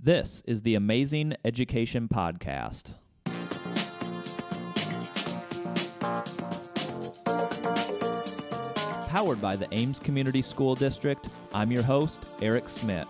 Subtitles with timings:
[0.00, 2.92] This is the Amazing Education Podcast.
[9.08, 13.08] Powered by the Ames Community School District, I'm your host, Eric Smith.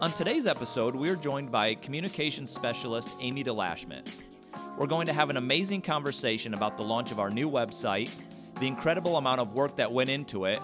[0.00, 4.08] On today's episode, we are joined by communications specialist Amy DeLashman.
[4.78, 8.10] We're going to have an amazing conversation about the launch of our new website,
[8.58, 10.60] the incredible amount of work that went into it,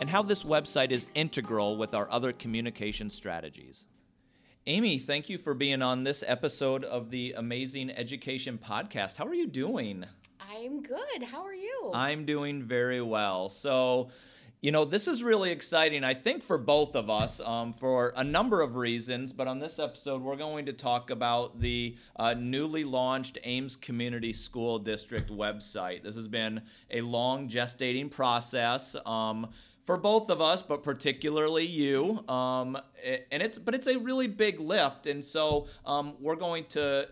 [0.00, 3.86] and how this website is integral with our other communication strategies.
[4.66, 9.16] Amy, thank you for being on this episode of the Amazing Education Podcast.
[9.16, 10.04] How are you doing?
[10.40, 11.22] I'm good.
[11.22, 11.92] How are you?
[11.94, 13.48] I'm doing very well.
[13.48, 14.10] So,
[14.60, 18.24] you know, this is really exciting, I think, for both of us um, for a
[18.24, 19.32] number of reasons.
[19.32, 24.32] But on this episode, we're going to talk about the uh, newly launched Ames Community
[24.32, 26.02] School District website.
[26.02, 28.96] This has been a long gestating process.
[29.06, 29.48] Um,
[29.86, 32.24] for both of us, but particularly you.
[32.28, 32.76] Um,
[33.30, 37.08] and it's but it's a really big lift, and so um, we're going to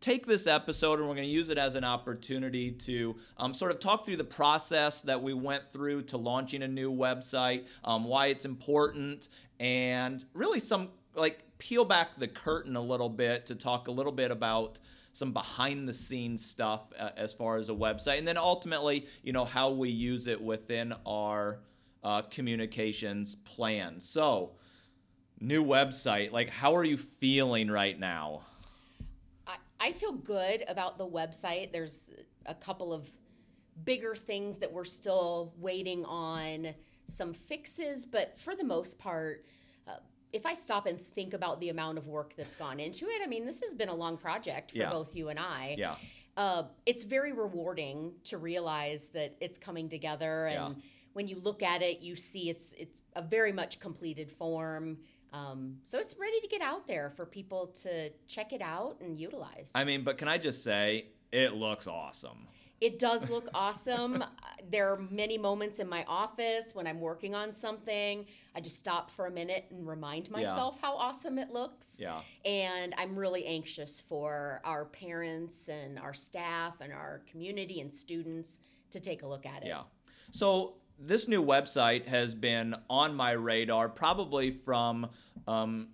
[0.00, 3.70] take this episode and we're going to use it as an opportunity to um, sort
[3.70, 8.04] of talk through the process that we went through to launching a new website, um,
[8.04, 13.54] why it's important, and really some like peel back the curtain a little bit to
[13.54, 14.80] talk a little bit about
[15.12, 19.32] some behind the scenes stuff uh, as far as a website, and then ultimately, you
[19.32, 21.58] know, how we use it within our
[22.02, 24.00] uh, communications plan.
[24.00, 24.52] So,
[25.40, 28.42] new website, like, how are you feeling right now?
[29.46, 31.72] I, I feel good about the website.
[31.72, 32.10] There's
[32.46, 33.08] a couple of
[33.84, 36.74] bigger things that we're still waiting on
[37.06, 39.44] some fixes, but for the most part,
[39.88, 39.96] uh,
[40.32, 43.26] if I stop and think about the amount of work that's gone into it, I
[43.26, 44.90] mean, this has been a long project for Yeah.
[44.90, 45.74] both you and I.
[45.78, 45.96] Yeah.
[46.36, 50.82] uh, it's very rewarding to realize that it's coming together and Yeah.
[51.12, 54.98] When you look at it you see it's it's a very much completed form
[55.32, 59.16] um, so it's ready to get out there for people to check it out and
[59.16, 62.48] utilize I mean, but can I just say, it looks awesome.
[62.80, 64.24] it does look awesome
[64.70, 69.10] there are many moments in my office when i'm working on something i just stop
[69.10, 72.20] for a minute and remind myself how awesome it looks Yeah.
[72.44, 78.60] and I'm really anxious for our parents and our staff and our community and students
[78.90, 79.68] to take a look at it.
[79.68, 79.82] Yeah.
[80.32, 85.08] So this new website has been on my radar probably from
[85.48, 85.88] um,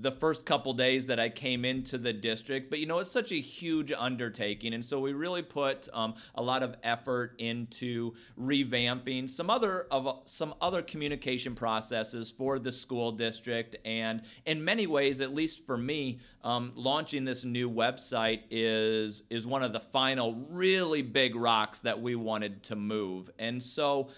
[0.00, 2.68] the first couple days that I came into the district.
[2.68, 6.42] But you know, it's such a huge undertaking, and so we really put um, a
[6.42, 13.12] lot of effort into revamping some other of some other communication processes for the school
[13.12, 13.76] district.
[13.84, 19.46] And in many ways, at least for me, um, launching this new website is is
[19.46, 23.30] one of the final really big rocks that we wanted to move.
[23.38, 24.10] And so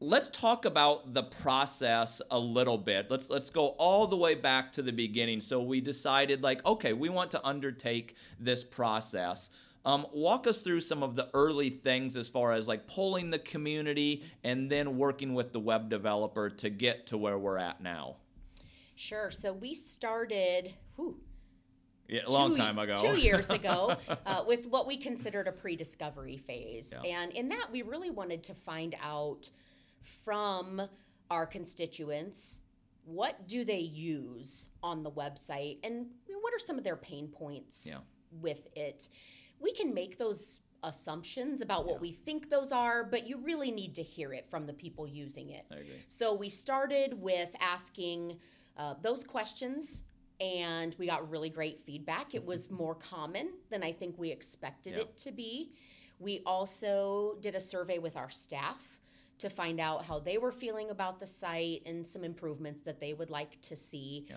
[0.00, 3.10] let's talk about the process a little bit.
[3.10, 5.40] Let's let's go all the way back to the beginning.
[5.40, 9.50] So we decided like, okay, we want to undertake this process.
[9.84, 13.38] Um, walk us through some of the early things as far as like polling the
[13.38, 18.16] community and then working with the web developer to get to where we're at now.
[18.94, 19.30] Sure.
[19.30, 21.16] So we started whew,
[22.08, 22.94] Yeah, a long two- time ago.
[22.94, 23.96] two years ago,
[24.26, 27.22] uh, with what we considered a pre-discovery phase, Yeah.
[27.22, 29.50] and in that we really wanted to find out
[30.00, 30.82] from
[31.30, 32.60] our constituents
[33.04, 36.06] what do they use on the website and
[36.42, 38.00] what are some of their pain points Yeah.
[38.30, 39.08] with it.
[39.58, 42.00] We can make those assumptions about what Yeah.
[42.00, 45.50] we think those are, but you really need to hear it from the people using
[45.50, 45.66] it.
[45.70, 45.94] I agree.
[46.06, 48.38] So we started with asking
[48.76, 50.04] uh, those questions,
[50.40, 52.34] and we got really great feedback.
[52.34, 55.00] It was more common than I think we expected Yeah.
[55.00, 55.72] it to be.
[56.18, 58.89] We also did a survey with our staff
[59.40, 63.12] to find out how they were feeling about the site and some improvements that they
[63.14, 64.26] would like to see.
[64.28, 64.36] Yeah.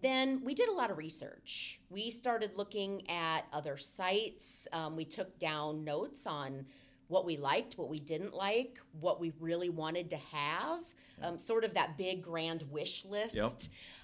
[0.00, 1.80] Then we did a lot of research.
[1.90, 4.68] We started looking at other sites.
[4.72, 6.66] Um, we took down notes on
[7.08, 10.80] what we liked, what we didn't like, what we really wanted to have,
[11.22, 13.52] um, sort of that big grand wish list Yep.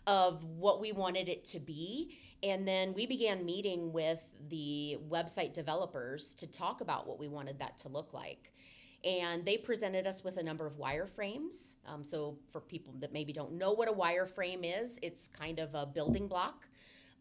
[0.06, 2.16] of what we wanted it to be.
[2.42, 7.58] And then we began meeting with the website developers to talk about what we wanted
[7.60, 8.52] that to look like.
[9.04, 11.76] And they presented us with a number of wireframes.
[11.86, 15.74] Um, so, for people that maybe don't know what a wireframe is, it's kind of
[15.74, 16.66] a building block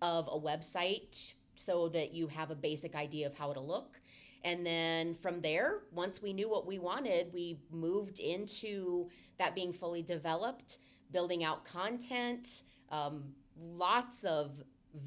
[0.02, 4.00] of a website so that you have a basic idea of how it'll look.
[4.44, 9.72] And then from there, once we knew what we wanted, we moved into that being
[9.72, 10.80] fully developed,
[11.12, 13.24] building out content, um,
[13.58, 14.52] lots of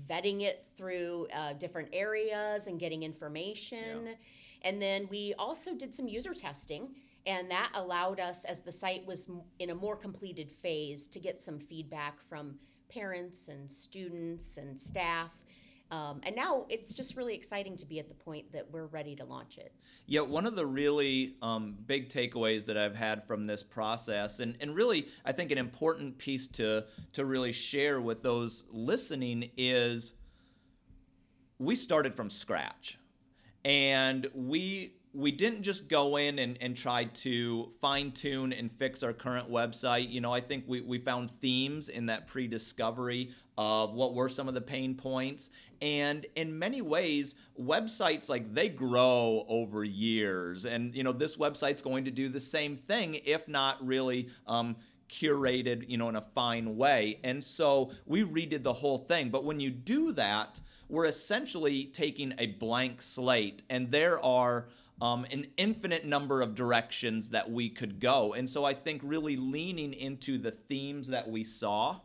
[0.08, 4.16] vetting it through uh, different areas and getting information.
[4.66, 6.90] And then we also did some user testing
[7.26, 9.28] And that allowed us, as the site was
[9.58, 12.54] in a more completed phase, to get some feedback from
[12.88, 15.32] parents and students and staff.
[15.90, 19.14] Um, and now it's just really exciting to be at the point that we're ready
[19.16, 19.72] to launch it.
[20.06, 24.56] Yeah, one of the really um, big takeaways that I've had from this process, and,
[24.60, 30.14] and really I think an important piece to to really share with those listening is
[31.58, 32.98] we started from scratch,
[33.66, 39.02] and we we didn't just go in and, and try to fine tune and fix
[39.02, 40.10] our current website.
[40.10, 44.28] You know, I think we, we found themes in that pre discovery of what were
[44.28, 45.48] some of the pain points.
[45.80, 50.66] And in many ways, websites like they grow over years.
[50.66, 54.28] And, you know, this website's going to do the same thing, if not really.
[54.46, 54.76] Um,
[55.08, 57.20] curated, you know, in a fine way.
[57.22, 59.30] And so we redid the whole thing.
[59.30, 64.68] But when you do that, we're essentially taking a blank slate, and there are
[65.00, 68.32] um, an infinite number of directions that we could go.
[68.32, 72.00] And so I think really leaning into the themes that we saw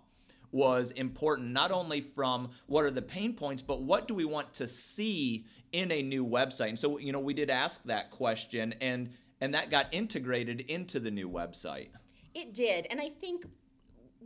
[0.51, 4.53] was important, not only from what are the pain points, but what do we want
[4.55, 6.69] to see in a new website.
[6.69, 10.99] And so, you know, we did ask that question, and and that got integrated into
[10.99, 11.89] the new website.
[12.33, 13.45] It did, and I think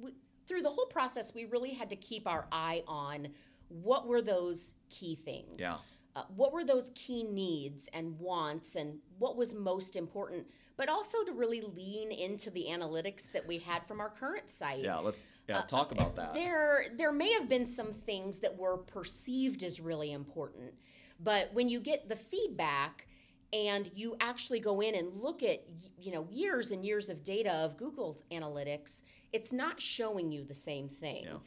[0.02, 0.12] we,
[0.48, 3.30] through the whole process, we really had to keep our eye on
[3.70, 5.58] what were those key things.
[5.60, 5.78] Yeah.
[6.16, 10.48] Uh, what were those key needs and wants, and what was most important,
[10.78, 14.84] but also to really lean into the analytics that we had from our current site.
[14.84, 15.20] Yeah, let's
[15.50, 16.34] yeah talk about that.
[16.34, 20.74] There, there may have been some things that were perceived as really important,
[21.20, 23.08] but when you get the feedback
[23.52, 25.64] and you actually go in and look at
[26.00, 29.04] you know years and years of data of Google's analytics,
[29.34, 31.24] it's not showing you the same thing.
[31.26, 31.38] Yeah.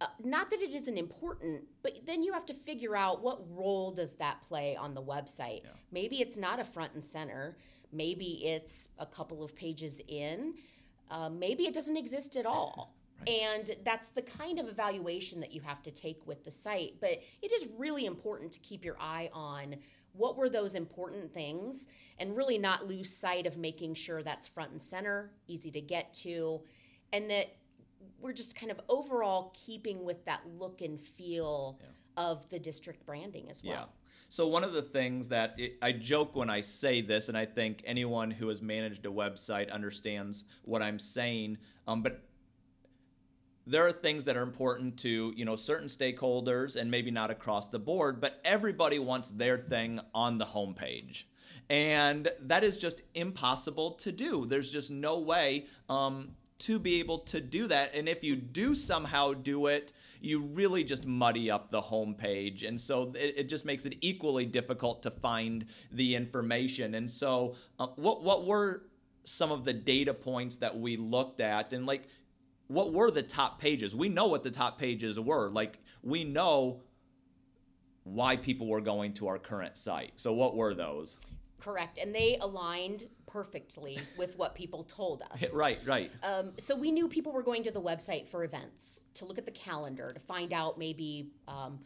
[0.00, 3.90] Uh, not that it isn't important, but then you have to figure out what role
[3.90, 5.64] does that play on the website.
[5.64, 5.70] Yeah.
[5.90, 7.56] Maybe it's not a front and center.
[7.92, 10.54] Maybe it's a couple of pages in.
[11.10, 12.94] Uh, maybe it doesn't exist at all.
[13.26, 13.30] Right.
[13.30, 17.00] And that's the kind of evaluation that you have to take with the site.
[17.00, 19.74] But it is really important to keep your eye on
[20.12, 24.70] what were those important things and really not lose sight of making sure that's front
[24.70, 26.60] and center, easy to get to,
[27.12, 27.56] and that
[28.20, 31.86] we're just kind of overall keeping with that look and feel Yeah.
[32.30, 33.72] of the district branding as well.
[33.74, 33.84] Yeah.
[34.30, 37.46] So one of the things that it, I joke when I say this, and I
[37.46, 41.58] think anyone who has managed a website understands what I'm saying.
[41.86, 42.22] Um, but
[43.66, 47.68] there are things that are important to you know certain stakeholders, and maybe not across
[47.68, 48.20] the board.
[48.20, 51.24] But everybody wants their thing on the homepage.
[51.70, 54.46] And that is just impossible to do.
[54.46, 57.94] There's just no way um, to be able to do that.
[57.94, 62.66] And if you do somehow do it, you really just muddy up the homepage.
[62.66, 66.94] And so it, it just makes it equally difficult to find the information.
[66.94, 68.82] And so, uh, what, what were
[69.24, 71.72] some of the data points that we looked at?
[71.72, 72.08] And like,
[72.66, 73.94] what were the top pages?
[73.94, 75.50] We know what the top pages were.
[75.50, 76.82] Like, we know
[78.02, 80.12] why people were going to our current site.
[80.16, 81.18] So, what were those?
[81.60, 81.98] Correct.
[81.98, 85.44] And they aligned perfectly with what people told us.
[85.52, 86.10] Right, right.
[86.22, 89.44] Um, so we knew people were going to the website for events, to look at
[89.44, 91.80] the calendar, to find out maybe um,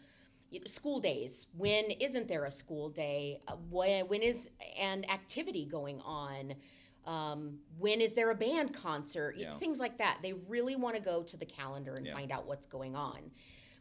[0.67, 1.47] school days.
[1.57, 3.41] When isn't there a school day?
[3.49, 6.55] Uh, when, when is an activity going on?
[7.07, 9.37] Um, when is there a band concert?
[9.37, 9.55] Yeah.
[9.55, 10.19] Things like that.
[10.23, 12.15] They really want to go to the calendar and Yeah.
[12.15, 13.19] find out what's going on.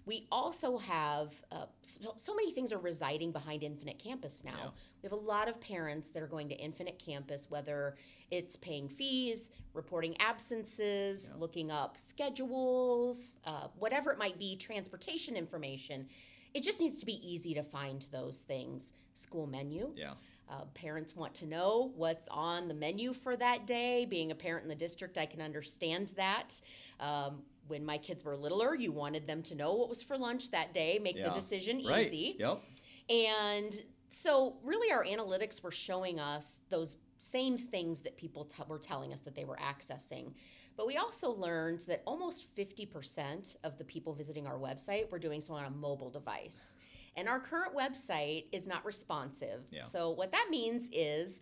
[0.06, 4.52] We also have uh, so, so many things are residing behind Infinite Campus now.
[4.58, 4.70] Yeah.
[5.04, 7.96] We have a lot of parents that are going to Infinite Campus, whether
[8.32, 11.40] it's paying fees, reporting absences, Yeah.
[11.40, 16.08] looking up schedules, uh, whatever it might be, transportation information.
[16.54, 18.94] It just needs to be easy to find those things.
[19.14, 19.94] School menu.
[19.96, 20.14] Yeah.
[20.50, 24.06] Uh, parents want to know what's on the menu for that day.
[24.06, 26.60] Being a parent in the district, I can understand that.
[27.00, 30.52] Um, when my kids were littler, you wanted them to know what was for lunch
[30.52, 31.30] that day, make Yeah.
[31.30, 32.06] the decision Right.
[32.08, 32.36] easy.
[32.40, 32.62] Yep.
[33.10, 38.80] And so, really, our analytics were showing us those same things that people t- were
[38.80, 40.34] telling us that they were accessing.
[40.76, 45.40] But we also learned that almost 50% of the people visiting our website were doing
[45.42, 46.78] so on a mobile device.
[47.16, 49.68] And our current website is not responsive.
[49.70, 49.82] Yeah.
[49.84, 51.42] So, what that means is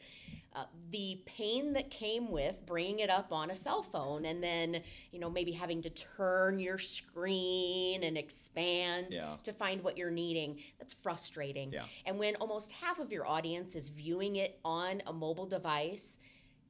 [0.53, 4.81] uh, the pain that came with bringing it up on a cell phone and then,
[5.11, 9.37] you know, maybe having to turn your screen and expand Yeah.
[9.43, 10.59] to find what you're needing.
[10.79, 11.71] That's frustrating.
[11.71, 11.85] Yeah.
[12.05, 16.17] And when almost half of your audience is viewing it on a mobile device,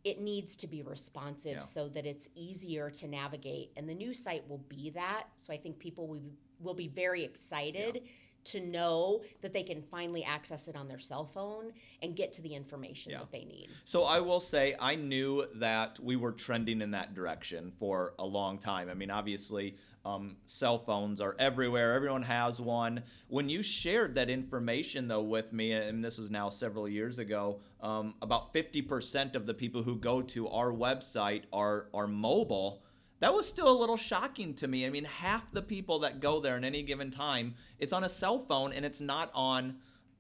[0.04, 1.60] it needs to be responsive Yeah.
[1.60, 3.72] so that it's easier to navigate.
[3.78, 5.28] And the new site will be that.
[5.38, 8.04] So I think people will be, will be very excited
[8.46, 12.42] to know that they can finally access it on their cell phone and get to
[12.42, 13.20] the information Yeah.
[13.20, 13.70] that they need.
[13.86, 18.26] So I will say I knew that we were trending in that direction for a
[18.26, 18.90] long time.
[18.90, 21.94] I mean, obviously, um, cell phones are everywhere.
[21.94, 23.04] Everyone has one.
[23.28, 27.60] When you shared that information, though, with me, and this is now several years ago,
[27.82, 32.82] um, about 50% of the people who go to our website are are mobile.
[33.20, 34.86] That was still a little shocking to me.
[34.86, 38.10] I mean, half the people that go there in any given time, it's on a
[38.10, 39.76] cell phone and it's not on,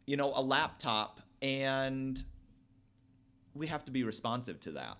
[0.05, 1.21] you know, a laptop.
[1.41, 2.21] And
[3.53, 4.97] we have to be responsive to that.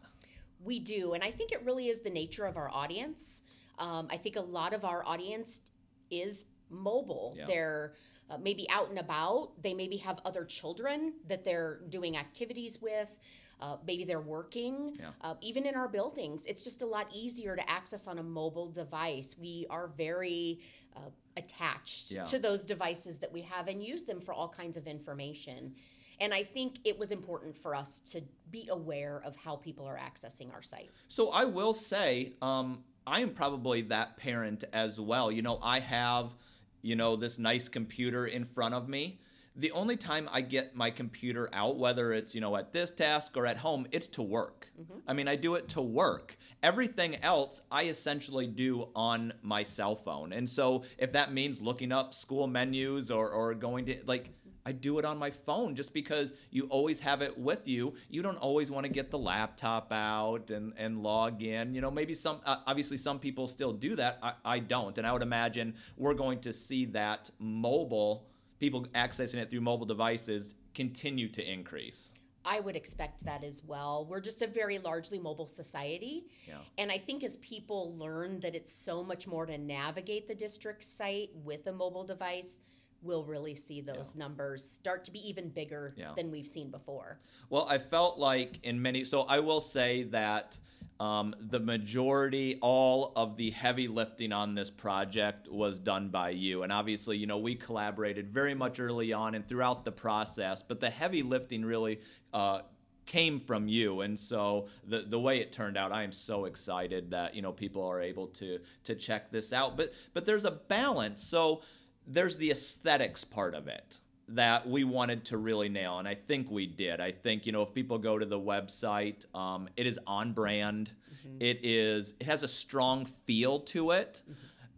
[0.62, 3.44] We do, and I think it really is the nature of our audience.
[3.78, 5.62] Um, I think a lot of our audience
[6.10, 7.36] is mobile.
[7.38, 7.46] Yeah.
[7.48, 7.94] They're
[8.30, 9.62] uh, maybe out and about.
[9.62, 13.18] They maybe have other children that they're doing activities with.
[13.60, 14.96] Uh, maybe they're working.
[15.00, 15.10] Yeah.
[15.22, 18.70] Uh, even in our buildings, it's just a lot easier to access on a mobile
[18.70, 19.36] device.
[19.40, 20.62] We are very
[20.96, 22.24] uh, attached Yeah.
[22.26, 25.76] to those devices that we have and use them for all kinds of information.
[26.22, 29.98] And I think it was important for us to be aware of how people are
[29.98, 30.90] accessing our site.
[31.08, 35.32] So I will say, um, I am probably that parent as well.
[35.32, 36.34] You know, I have,
[36.82, 39.20] you know, this nice computer in front of me.
[39.60, 43.36] The only time I get my computer out, whether it's, you know, at this task
[43.36, 44.70] or at home, it's to work.
[45.06, 46.38] I mean, I do it to work.
[46.64, 50.32] Everything else I essentially do on my cell phone.
[50.32, 54.32] And so if that means looking up school menus or, or going to, like,
[54.66, 57.96] I do it on my phone just because you always have it with you.
[58.10, 61.74] You don't always want to get the laptop out and, and log in.
[61.74, 64.20] You know, maybe some, uh, obviously, some people still do that.
[64.22, 64.98] I, I don't.
[64.98, 68.28] And I would imagine we're going to see that mobile,
[68.60, 72.12] people accessing it through mobile devices, continue to increase.
[72.46, 74.06] I would expect that as well.
[74.10, 76.26] We're just a very largely mobile society.
[76.48, 76.60] Yeah.
[76.78, 80.84] And I think as people learn that it's so much more to navigate the district
[80.84, 82.62] site with a mobile device,
[83.02, 86.14] we'll really see those numbers start to be even bigger Yeah.
[86.16, 87.20] than we've seen before.
[87.50, 90.58] Well, I felt like in many, so I will say that
[91.00, 96.64] um, the majority, all of the heavy lifting on this project was done by you.
[96.64, 100.80] And obviously, you know, we collaborated very much early on and throughout the process, but
[100.80, 102.00] the heavy lifting really.
[102.34, 102.62] Uh,
[103.06, 107.10] came from you and so the the way it turned out I am so excited
[107.10, 110.52] that you know people are able to to check this out but but there's a
[110.52, 111.64] balance so
[112.06, 114.00] there's the aesthetics part of it
[114.36, 117.00] that we wanted to really nail and i think we did.
[117.00, 120.92] I think you know if people go to the website um, it is on brand.
[121.40, 124.22] It is it has a strong feel to it.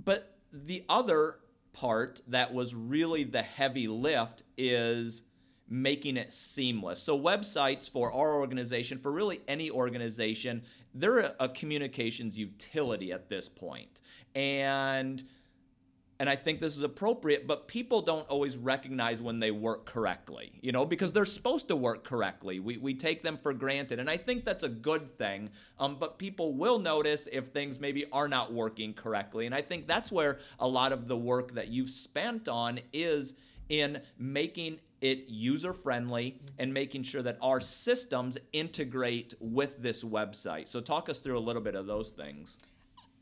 [0.03, 1.39] But the other
[1.73, 5.23] part that was really the heavy lift is
[5.69, 7.01] making it seamless.
[7.01, 13.29] So websites for our organization, for really any organization, they're a, a communications utility at
[13.29, 13.49] this.
[14.35, 15.23] And
[16.21, 20.51] and I think this is appropriate, but people don't always recognize when they work correctly,
[20.61, 22.59] you know, because they're supposed to work correctly.
[22.59, 25.49] We, we take them for granted, and I think that's a good thing.
[25.79, 29.87] Um, but people will notice if things maybe are not working correctly, and I think
[29.87, 33.33] that's where a lot of the work that you've spent on is
[33.69, 40.67] in making it user friendly and making sure that our systems integrate with this website.
[40.67, 42.59] So, talk us through a little bit of those things.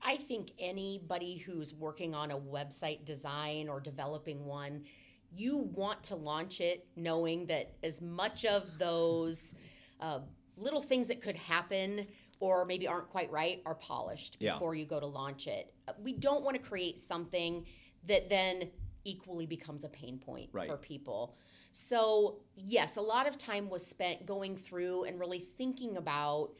[0.01, 4.84] I think anybody who's working on a website design or developing one,
[5.32, 9.53] you want to launch it knowing that as much of those
[10.00, 10.20] uh,
[10.58, 12.08] little things that could happen
[12.39, 14.53] or maybe aren't quite right are polished Yeah.
[14.53, 15.74] before you go to launch it.
[15.88, 17.65] Uh, We don't want to create something
[18.06, 18.72] that then
[19.03, 20.68] equally becomes a pain point Right.
[20.70, 21.36] for people.
[21.72, 26.53] So, yes, a lot of time was spent going through and really thinking about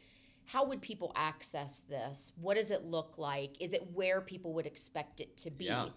[0.51, 2.34] how would people access this?
[2.41, 3.51] What does it look like?
[3.62, 5.65] Is it where people would expect it to be?
[5.65, 5.89] Yeah.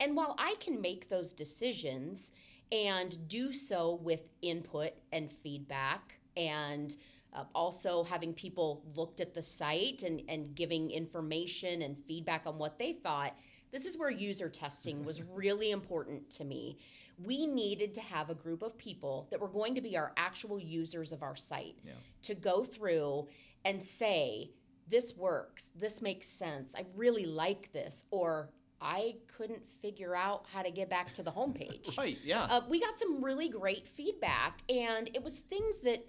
[0.00, 2.32] And while I can make those decisions
[2.72, 6.96] and do so with input and feedback and
[7.32, 12.58] uh, also having people looked at the site and, and giving information and feedback on
[12.58, 13.36] what they thought,
[13.70, 16.76] this is where user testing was really important to me.
[17.24, 20.58] We needed to have a group of people that were going to be our actual
[20.58, 21.92] users of our site Yeah.
[22.22, 23.28] to go through
[23.64, 24.50] and say,
[24.88, 28.50] this works, this makes sense, I really like this, or
[28.80, 31.96] I couldn't figure out how to get back to the homepage.
[31.98, 32.44] Right, yeah.
[32.44, 36.04] Uh, we got some really great feedback, and it was things that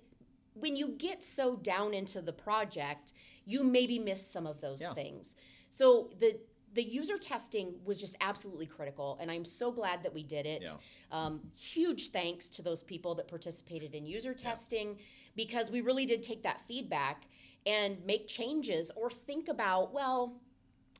[0.55, 3.13] when you get so down into the project,
[3.45, 4.93] you maybe miss some of those Yeah.
[4.93, 5.35] things.
[5.69, 6.39] So the
[6.73, 10.63] the user testing was just absolutely critical, and I'm so glad that we did it.
[10.63, 10.73] Yeah.
[11.11, 14.97] Um, huge thanks to those people that participated in user testing
[15.35, 17.27] because we really did take that feedback
[17.65, 20.39] and make changes or think about well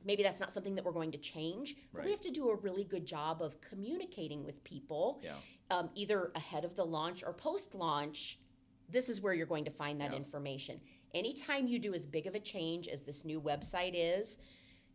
[0.06, 1.76] maybe that's not something that we're going to change.
[1.90, 2.04] But Right.
[2.04, 5.38] we have to do a really good job of communicating with people, Yeah.
[5.70, 8.38] um, either ahead of the launch or post launch.
[8.90, 10.18] This is where you're going to find that Yeah.
[10.18, 10.78] information.
[11.14, 14.38] Anytime you do as big of a change as this new website is,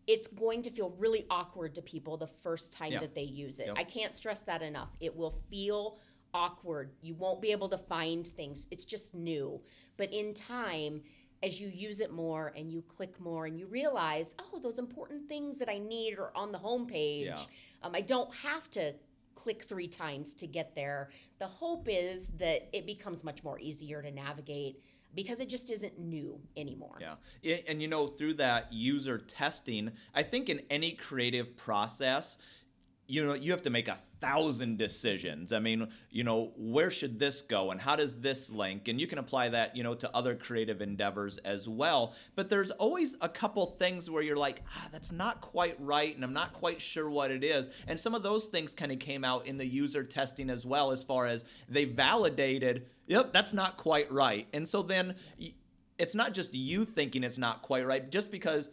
[0.05, 2.99] it's going to feel really awkward to people the first time Yeah.
[2.99, 3.65] that they use it.
[3.65, 3.77] Yep.
[3.79, 4.95] I can't stress that enough.
[4.99, 5.97] It will feel
[6.35, 6.93] awkward.
[7.01, 8.67] You won't be able to find things.
[8.69, 9.63] It's just new.
[9.97, 11.03] But in time,
[11.41, 15.27] as you use it more and you click more and you realize, oh, those important
[15.27, 17.25] things that I need are on the homepage.
[17.25, 17.37] Yeah.
[17.83, 18.93] Um, I don't have to
[19.35, 21.09] click three times to get there.
[21.39, 24.83] The hope is that it becomes much more easier to navigate
[25.15, 26.99] because it just isn't new anymore.
[26.99, 27.55] Yeah.
[27.67, 32.37] And you know, through that user testing, I think in any creative process,
[33.09, 35.51] you know, you have to make a thousand decisions.
[35.51, 38.87] I mean, you know, where should this go and how does this link?
[38.87, 42.13] And you can apply that, you know, to other creative endeavors as well.
[42.35, 46.23] But there's always a couple things where you're like, ah, that's not quite right and
[46.23, 47.69] I'm not quite sure what it is.
[47.87, 50.91] And some of those things kind of came out in the user testing as well,
[50.91, 54.47] as far as they validated, yep, that's not quite right.
[54.53, 55.15] And so then
[55.97, 58.69] it's not just you thinking it's not quite right, just because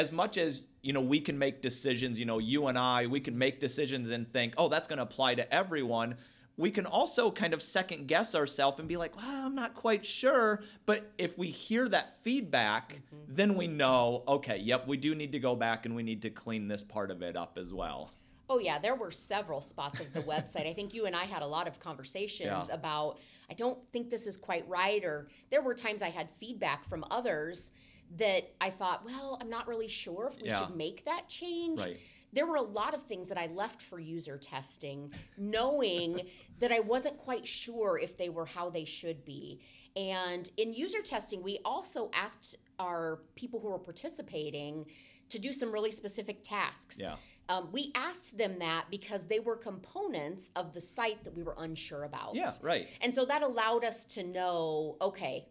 [0.00, 3.20] as much as you know we can make decisions you know you and i we
[3.20, 6.16] can make decisions and think oh that's going to apply to everyone
[6.56, 10.04] we can also kind of second guess ourselves and be like well i'm not quite
[10.04, 13.34] sure but if we hear that feedback mm-hmm.
[13.34, 16.30] then we know okay yep we do need to go back and we need to
[16.30, 18.10] clean this part of it up as well
[18.52, 20.68] Oh yeah, there were several spots of the website.
[20.68, 22.74] I think you and I had a lot of conversations Yeah.
[22.74, 26.84] about I don't think this is quite right or there were times I had feedback
[26.84, 27.70] from others
[28.16, 30.60] that I thought, well, I'm not really sure if we Yeah.
[30.66, 31.80] should make that change.
[31.80, 31.98] Right.
[32.32, 36.20] There were a lot of things that I left for user testing knowing
[36.58, 39.60] that I wasn't quite sure if they were how they should be.
[39.96, 44.86] And in user testing, we also asked our people who were participating
[45.28, 46.96] to do some really specific tasks.
[46.98, 47.16] Yeah.
[47.48, 51.56] Um, we asked them that because they were components of the site that we were
[51.58, 52.36] unsure about.
[52.36, 55.48] yeah right And so that allowed us to know okay,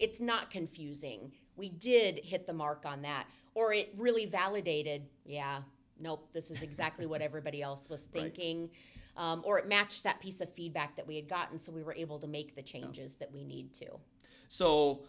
[0.00, 1.32] it's not confusing.
[1.56, 3.26] We did hit the mark on that.
[3.54, 5.62] Or it really validated, yeah,
[5.98, 8.22] nope, this is exactly what everybody else was Right.
[8.22, 8.70] thinking.
[9.16, 11.94] Um, or it matched that piece of feedback that we had gotten, so we were
[11.94, 13.86] able to make the changes that we need to.
[14.48, 15.02] So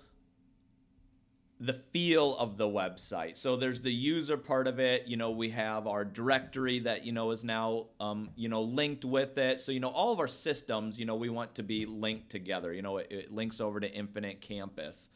[1.62, 3.38] the feel of the website.
[3.38, 5.08] So there's the user part of it.
[5.08, 9.06] You know, we have our directory that you know is now um, you know linked
[9.06, 9.60] with it.
[9.60, 11.00] So you know all of our systems.
[11.00, 12.74] You know, we want to be linked together.
[12.74, 15.10] You know, it, it links over to Infinite Campus.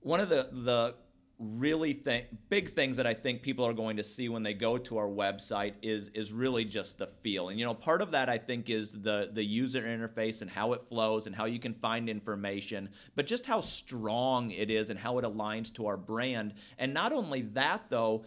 [0.00, 0.94] One of the the
[1.38, 4.78] really th- big things that I think people are going to see when they go
[4.78, 7.50] to our website is is really just the feel.
[7.50, 10.72] And you know, part of that I think is the the user interface and how
[10.72, 14.98] it flows and how you can find information, but just how strong it is and
[14.98, 16.54] how it aligns to our brand.
[16.78, 18.24] And not only that though,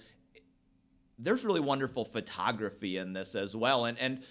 [1.18, 3.86] there's really wonderful photography in this as well.
[3.86, 4.24] And and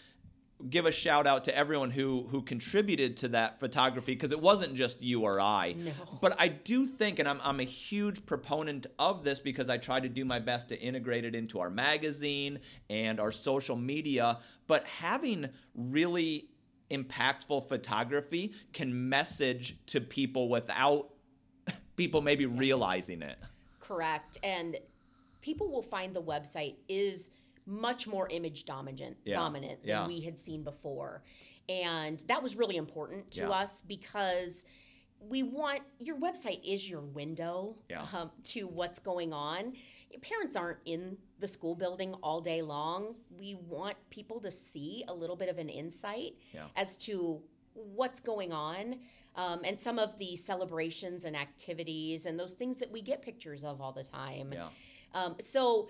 [0.68, 4.74] give a shout out to everyone who who contributed to that photography because it wasn't
[4.74, 5.74] just you or I.
[5.76, 5.92] No.
[6.20, 10.00] But I do think, and I'm, I'm a huge proponent of this because I try
[10.00, 12.58] to do my best to integrate it into our magazine
[12.90, 14.38] and our social media.
[14.66, 16.48] But having really
[16.90, 21.10] impactful photography can message to people without
[21.96, 23.38] people maybe realizing it.
[23.80, 24.38] Correct.
[24.42, 24.76] And
[25.40, 27.30] people will find the website is
[27.68, 29.34] much more image dominant Yeah.
[29.34, 30.06] dominant than Yeah.
[30.06, 31.22] we had seen before.
[31.68, 33.50] And that was really important to Yeah.
[33.50, 34.64] us because
[35.20, 37.76] we want your website is your window
[38.14, 39.74] um, to what's going on.
[40.22, 43.16] Parents aren't in the school building all day long.
[43.38, 46.36] We want people to see a little bit of an insight
[46.76, 47.42] as to
[47.74, 49.00] what's going on
[49.34, 53.62] um, and some of the celebrations and activities and those things that we get pictures
[53.62, 54.52] of all the time.
[54.52, 54.70] Yeah.
[55.14, 55.88] Um, so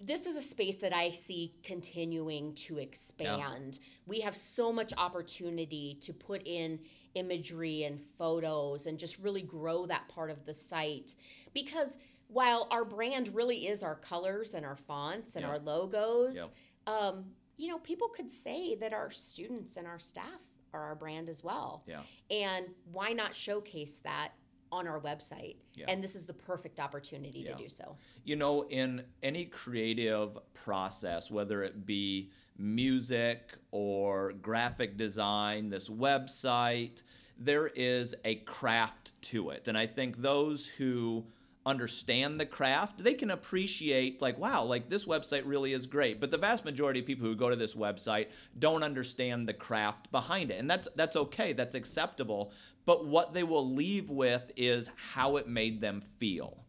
[0.00, 3.80] this is a space that I see continuing to expand.
[4.06, 6.78] We have so much opportunity to put in
[7.14, 11.14] imagery and photos and just really grow that part of the site
[11.52, 15.50] because while our brand really is our colors and our fonts and Yeah.
[15.50, 16.50] our logos, Yep.
[16.86, 20.40] um, you know, people could say that our students and our staff
[20.72, 21.84] are our brand as well.
[21.86, 22.02] Yeah.
[22.30, 24.32] And why not showcase that
[24.74, 25.56] on our website?
[25.74, 25.86] Yeah.
[25.88, 27.52] And this is the perfect opportunity Yeah.
[27.52, 27.96] to do so.
[28.24, 37.02] you know, in any creative process, whether it be music or graphic design, this website,
[37.38, 39.68] there is a craft to it.
[39.68, 41.26] And I think those who
[41.66, 46.20] understand the craft, they can appreciate, like, wow, like this website really is great.
[46.20, 50.10] But the vast majority of people who go to this website don't understand the craft
[50.12, 50.58] behind it.
[50.60, 52.52] And that's that's okay, that's acceptable.
[52.84, 56.64] But what they will leave with is how it made them feel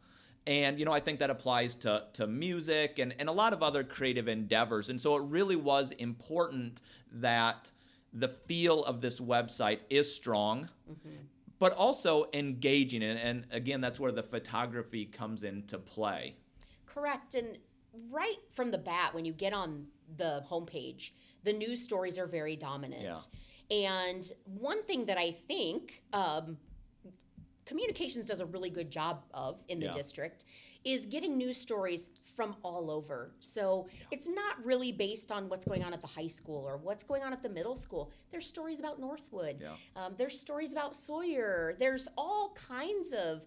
[0.47, 3.63] And you know, I think that applies to to music and, and a lot of
[3.63, 4.89] other creative endeavors.
[4.89, 6.81] And so it really was important
[7.11, 7.71] that
[8.13, 11.15] the feel of this website is strong, mm-hmm.
[11.59, 13.03] But also engaging.
[13.03, 16.35] And, and again, that's where the photography comes into play.
[16.85, 17.35] Correct.
[17.35, 17.57] And
[18.11, 19.87] right from the bat, when you get on
[20.17, 21.11] the homepage,
[21.43, 23.01] the news stories are very dominant.
[23.01, 23.15] Yeah.
[23.71, 26.57] And one thing that I think um,
[27.65, 29.91] communications does a really good job of in the yeah.
[29.91, 30.45] district
[30.83, 33.31] is getting news stories from all over.
[33.39, 34.05] So yeah.
[34.11, 37.23] it's not really based on what's going on at the high school or what's going
[37.23, 38.11] on at the middle school.
[38.31, 39.57] There's stories about Northwood.
[39.61, 39.75] Yeah.
[39.95, 41.75] Um, there's stories about Sawyer.
[41.79, 43.41] There's all kinds of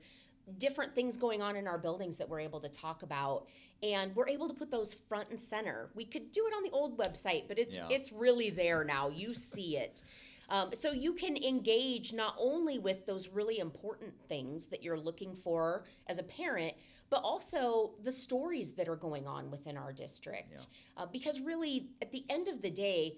[0.56, 3.46] different things going on in our buildings that we're able to talk about
[3.82, 6.70] and we're able to put those front and center we could do it on the
[6.70, 7.86] old website but it's yeah.
[7.90, 10.02] it's really there now you see it
[10.50, 15.34] um, so you can engage not only with those really important things that you're looking
[15.34, 16.74] for as a parent,
[17.10, 20.66] but also the stories that are going on within our district.
[20.96, 21.02] Yeah.
[21.02, 23.16] Uh, because really, at the end of the day,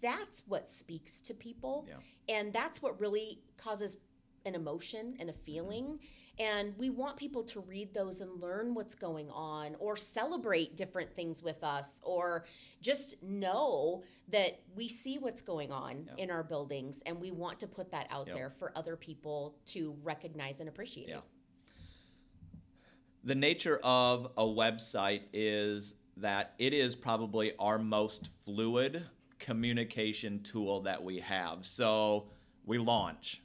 [0.00, 1.86] that's what speaks to people.
[1.88, 2.34] Yeah.
[2.34, 3.96] And that's what really causes
[4.44, 5.84] an emotion and a feeling.
[5.84, 5.96] Mm-hmm.
[6.38, 11.14] And we want people to read those and learn what's going on or celebrate different
[11.14, 12.44] things with us or
[12.82, 16.18] just know that we see what's going on yep.
[16.18, 18.36] in our buildings and we want to put that out yep.
[18.36, 21.08] there for other people to recognize and appreciate.
[21.08, 21.20] Yeah.
[23.26, 29.02] The nature of a website is that it is probably our most fluid
[29.40, 31.66] communication tool that we have.
[31.66, 32.28] So
[32.64, 33.42] we launch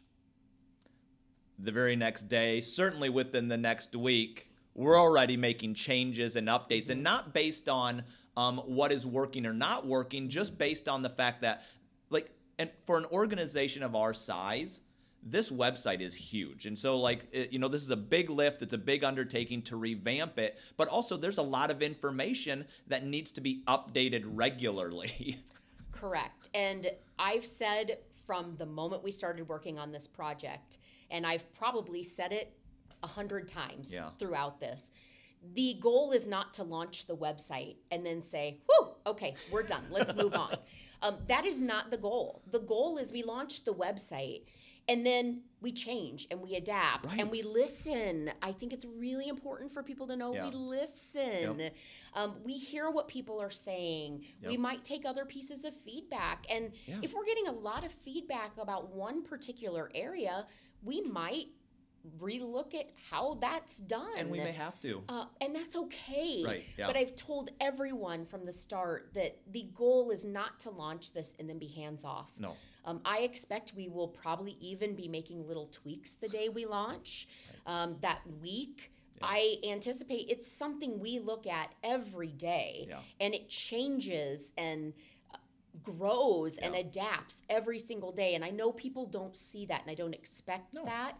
[1.57, 6.91] the very next day, certainly within the next week, we're already making changes and updates,
[6.91, 8.03] and not based on
[8.37, 11.63] um, what is working or not working, just based on the fact that,
[12.11, 14.79] like, and for an organization of our size,
[15.23, 16.65] this website is huge.
[16.65, 19.61] And so, like, it, you know, this is a big lift, it's a big undertaking
[19.63, 24.23] to revamp it, but also there's a lot of information that needs to be updated
[24.25, 25.37] regularly.
[25.91, 26.49] Correct.
[26.53, 30.79] And I've said from the moment we started working on this project,
[31.11, 32.57] and I've probably said it
[33.03, 34.09] a hundred times yeah.
[34.17, 34.91] throughout this.
[35.53, 39.83] The goal is not to launch the website and then say, "Whew, okay, we're done.
[39.89, 40.55] Let's move on."
[41.03, 42.43] Um, that is not the goal.
[42.51, 44.43] The goal is we launch the website
[44.87, 47.21] and then we change and we adapt right.
[47.21, 48.31] and we listen.
[48.41, 50.45] I think it's really important for people to know yeah.
[50.45, 51.59] we listen.
[51.59, 51.73] Yep.
[52.13, 54.23] Um, we hear what people are saying.
[54.41, 54.51] Yep.
[54.51, 56.45] We might take other pieces of feedback.
[56.49, 56.97] And yeah.
[57.01, 60.47] if we're getting a lot of feedback about one particular area,
[60.83, 61.47] we might
[62.19, 64.17] relook at how that's done.
[64.17, 65.03] And we may have to.
[65.07, 66.43] Uh, and that's okay.
[66.45, 66.63] Right.
[66.77, 66.87] Yeah.
[66.87, 71.35] But I've told everyone from the start that the goal is not to launch this
[71.39, 72.31] and then be hands off.
[72.39, 72.55] No.
[72.85, 77.27] Um, I expect we will probably even be making little tweaks the day we launch.
[77.67, 79.27] Um, that week, yeah.
[79.27, 82.99] I anticipate it's something we look at every day yeah.
[83.19, 84.93] and it changes and
[85.83, 86.67] grows yeah.
[86.67, 88.35] and adapts every single day.
[88.35, 90.85] And I know people don't see that and I don't expect no.
[90.85, 91.13] that,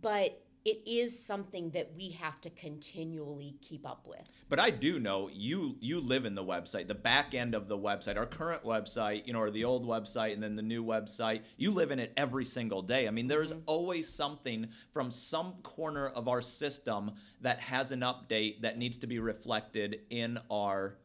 [0.00, 4.28] but it is something that we have to continually keep up with.
[4.48, 7.78] But I do know you you live in the website, the back end of the
[7.78, 11.42] website, our current website, you know, or the old website and then the new website.
[11.56, 13.08] You live in it every single day.
[13.08, 13.60] I mean, there's mm-hmm.
[13.66, 19.06] always something from some corner of our system that has an update that needs to
[19.06, 20.96] be reflected in our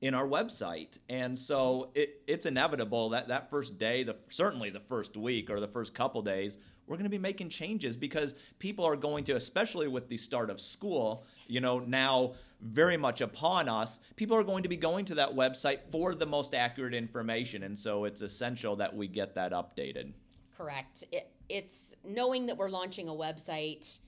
[0.00, 0.98] in our website.
[1.08, 5.60] And so it, it's inevitable that that first day, the certainly the first week or
[5.60, 6.58] the first couple days,
[6.88, 10.50] we're going to be making changes because people are going to, especially with the start
[10.50, 15.04] of school, you know, now very much upon us, people are going to be going
[15.04, 17.62] to that website for the most accurate information.
[17.62, 20.12] And so it's essential that we get that updated.
[20.56, 21.04] Correct.
[21.12, 23.98] It, it's knowing that we're launching a website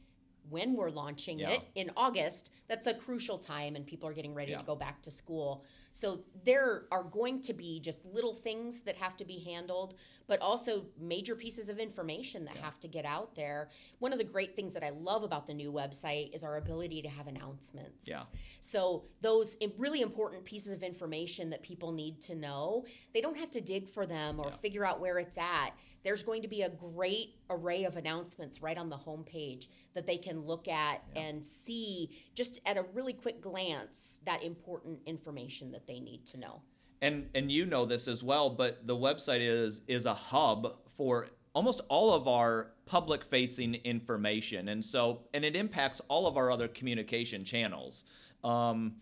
[0.48, 1.50] when we're launching yeah.
[1.50, 4.58] it in August, that's a crucial time and people are getting ready yeah.
[4.58, 5.64] to go back to school.
[5.92, 9.94] So there are going to be just little things that have to be handled,
[10.26, 12.62] but also major pieces of information that yeah.
[12.62, 13.70] have to get out there.
[13.98, 17.02] One of the great things that I love about the new website is our ability
[17.02, 18.06] to have announcements.
[18.06, 18.22] Yeah.
[18.60, 23.50] So those really important pieces of information that people need to know, they don't have
[23.50, 24.56] to dig for them or yeah.
[24.56, 25.70] figure out where it's at
[26.02, 30.16] there's going to be a great array of announcements right on the homepage that they
[30.16, 31.22] can look at yeah.
[31.22, 36.38] and see just at a really quick glance that important information that they need to
[36.38, 36.62] know.
[37.02, 41.28] And and you know this as well, but the website is is a hub for
[41.52, 46.50] almost all of our public facing information and so and it impacts all of our
[46.50, 48.04] other communication channels
[48.44, 48.94] um,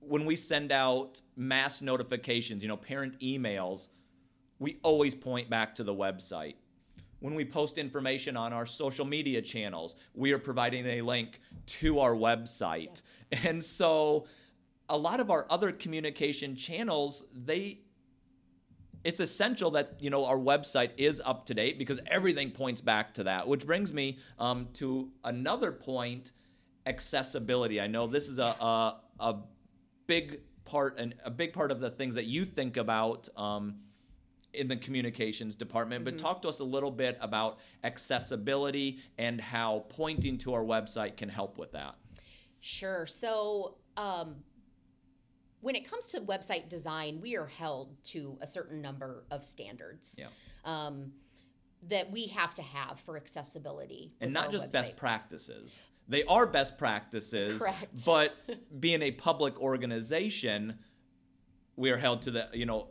[0.00, 3.88] when we send out mass notifications you know parent emails
[4.58, 6.54] we always point back to the website.
[7.20, 11.98] when we post information on our social media channels, we are providing a link to
[12.00, 13.00] our website.
[13.32, 13.38] Yeah.
[13.44, 14.26] And so
[14.90, 17.80] a lot of our other communication channels, they
[19.04, 23.14] it's essential that you know our website is up to date because everything points back
[23.14, 23.48] to that.
[23.48, 26.32] Which brings me um, to another point:
[26.84, 27.80] accessibility.
[27.80, 29.36] I know this is a a, a
[30.06, 33.28] big part and a big part of the things that you think about.
[33.36, 33.76] Um,
[34.54, 36.16] in the communications department, mm-hmm.
[36.16, 41.16] but talk to us a little bit about accessibility and how pointing to our website
[41.16, 41.94] can help with that.
[42.60, 43.06] Sure.
[43.06, 44.36] So, um,
[45.60, 50.16] when it comes to website design, we are held to a certain number of standards.
[50.18, 50.26] Yeah.
[50.64, 51.12] Um,
[51.88, 54.14] that we have to have for accessibility.
[54.20, 54.72] And not just website.
[54.72, 55.82] best practices.
[56.08, 58.04] They are best practices, Correct.
[58.04, 58.34] but
[58.80, 60.78] being a public organization,
[61.76, 62.88] we are held to the, you know,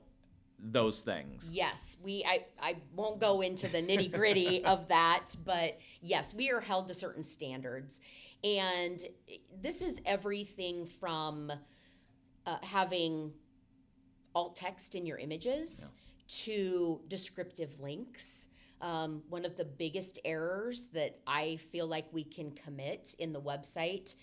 [0.63, 1.49] those things.
[1.51, 6.61] Yes, we I, I won't go into the nitty-gritty of that, but yes, we are
[6.61, 7.99] held to certain standards.
[8.43, 9.01] And
[9.61, 11.51] this is everything from
[12.45, 13.31] uh, having
[14.35, 16.23] alt text in your images yeah.
[16.27, 18.47] to descriptive links.
[18.81, 23.39] Um, one of the biggest errors that I feel like we can commit in the
[23.39, 24.15] website,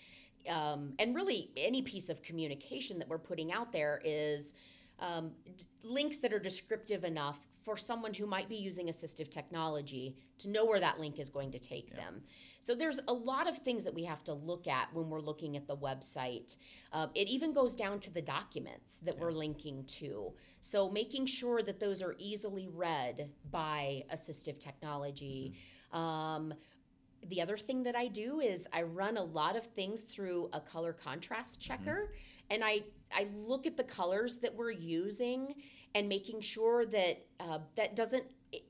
[0.47, 4.53] um, and really any piece of communication that we're putting out there, is
[5.01, 10.15] um, d- links that are descriptive enough for someone who might be using assistive technology
[10.39, 12.01] to know where that link is going to take yeah.
[12.01, 12.21] them.
[12.59, 15.57] So there's a lot of things that we have to look at when we're looking
[15.57, 16.57] at the website.
[16.91, 19.21] Uh, it even goes down to the documents that yeah.
[19.21, 20.33] we're linking to.
[20.59, 25.53] So making sure that those are easily read by assistive technology.
[25.93, 25.99] Mm-hmm.
[25.99, 26.53] Um,
[27.27, 30.59] the other thing that I do is I run a lot of things through a
[30.59, 31.73] color contrast mm-hmm.
[31.73, 32.53] checker mm-hmm.
[32.53, 32.81] and I
[33.15, 35.55] I look at the colors that we're using
[35.95, 38.23] and making sure that uh, that doesn't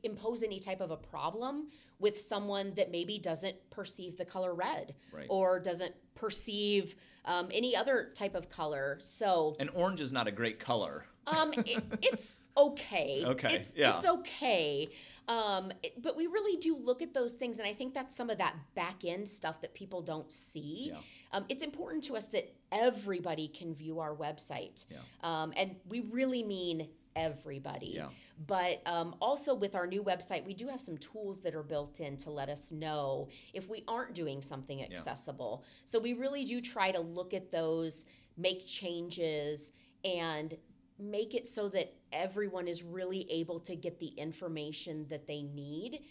[0.03, 4.95] impose any type of a problem with someone that maybe doesn't perceive the color red
[5.11, 5.27] right.
[5.29, 8.97] or doesn't perceive um, any other type of color.
[9.01, 11.05] So, and orange is not a great color.
[11.27, 13.23] um, it, it's okay.
[13.31, 13.95] Okay, it's, yeah.
[13.95, 14.89] it's okay.
[15.27, 18.29] Um, it, but we really do look at those things, and I think that's some
[18.29, 20.91] of that back end stuff that people don't see.
[20.91, 20.99] Yeah.
[21.31, 24.97] Um, it's important to us that everybody can view our website, yeah.
[25.23, 27.93] um, and we really mean everybody.
[27.95, 28.07] Yeah.
[28.47, 31.99] But um, also with our new website, we do have some tools that are built
[31.99, 35.61] in to let us know if we aren't doing something accessible.
[35.61, 35.81] Yeah.
[35.85, 38.05] So we really do try to look at those,
[38.37, 39.71] make changes,
[40.03, 40.55] and
[41.01, 46.01] make it so that everyone is really able to get the information that they need.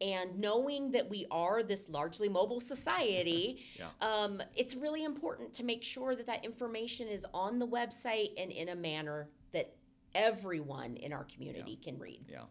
[0.00, 3.88] And knowing that we are this largely mobile society, yeah.
[4.00, 8.50] um, it's really important to make sure that that information is on the website and
[8.50, 9.74] in a manner that
[10.14, 11.90] everyone in our community yeah.
[11.90, 12.24] can read.
[12.28, 12.44] Yeah.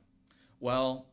[0.61, 1.07] Well,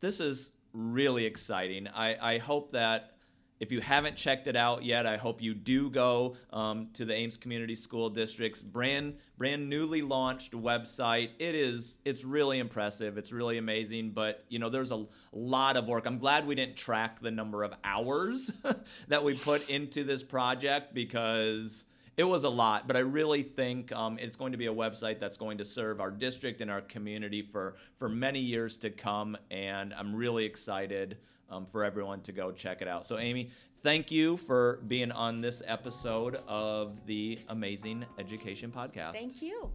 [0.00, 1.88] this is really exciting.
[1.88, 3.16] I, I hope that
[3.60, 7.12] if you haven't checked it out yet, I hope you do go um, to the
[7.14, 11.30] Ames Community School District's brand brand newly launched website.
[11.38, 13.18] It is it's really impressive.
[13.18, 14.12] It's really amazing.
[14.12, 16.06] But you know, there's a lot of work.
[16.06, 18.50] I'm glad we didn't track the number of hours
[19.08, 21.84] that we put into this project because
[22.16, 25.20] it was a lot, but I really think um, it's going to be a website
[25.20, 29.36] that's going to serve our district and our community for for many years to come.
[29.50, 31.18] And I'm really excited
[31.50, 33.06] um, for everyone to go check it out.
[33.06, 33.50] So, Amy,
[33.82, 39.12] thank you for being on this episode of the Amazing Education Podcast.
[39.12, 39.70] Thank you.